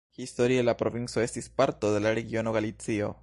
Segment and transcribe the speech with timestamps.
[0.19, 3.17] Historie la provinco estis parto de la regiono Galicio.